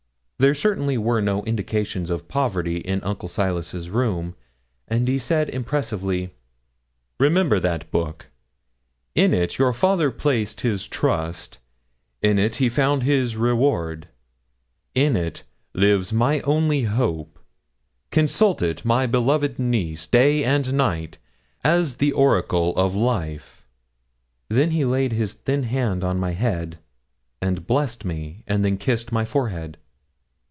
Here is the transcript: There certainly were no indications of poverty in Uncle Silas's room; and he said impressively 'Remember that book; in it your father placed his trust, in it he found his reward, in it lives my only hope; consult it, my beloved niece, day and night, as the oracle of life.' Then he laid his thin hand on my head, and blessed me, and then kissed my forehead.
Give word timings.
There 0.41 0.55
certainly 0.55 0.97
were 0.97 1.21
no 1.21 1.43
indications 1.43 2.09
of 2.09 2.27
poverty 2.27 2.77
in 2.77 3.03
Uncle 3.03 3.29
Silas's 3.29 3.91
room; 3.91 4.33
and 4.87 5.07
he 5.07 5.19
said 5.19 5.49
impressively 5.49 6.31
'Remember 7.19 7.59
that 7.59 7.91
book; 7.91 8.31
in 9.13 9.35
it 9.35 9.59
your 9.59 9.71
father 9.71 10.09
placed 10.09 10.61
his 10.61 10.87
trust, 10.87 11.59
in 12.23 12.39
it 12.39 12.55
he 12.55 12.69
found 12.69 13.03
his 13.03 13.35
reward, 13.37 14.07
in 14.95 15.15
it 15.15 15.43
lives 15.75 16.11
my 16.11 16.39
only 16.39 16.85
hope; 16.85 17.37
consult 18.09 18.63
it, 18.63 18.83
my 18.83 19.05
beloved 19.05 19.59
niece, 19.59 20.07
day 20.07 20.43
and 20.43 20.73
night, 20.73 21.19
as 21.63 21.97
the 21.97 22.13
oracle 22.13 22.75
of 22.77 22.95
life.' 22.95 23.67
Then 24.49 24.71
he 24.71 24.85
laid 24.85 25.11
his 25.11 25.33
thin 25.33 25.61
hand 25.61 26.03
on 26.03 26.17
my 26.19 26.31
head, 26.31 26.79
and 27.43 27.67
blessed 27.67 28.05
me, 28.05 28.41
and 28.47 28.65
then 28.65 28.77
kissed 28.77 29.11
my 29.11 29.23
forehead. 29.23 29.77